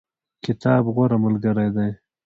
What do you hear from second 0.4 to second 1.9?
کتاب غوره ملګری دی